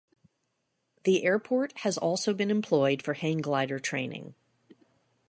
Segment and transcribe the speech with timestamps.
[1.03, 4.33] The airport has also been employed for hanglider training.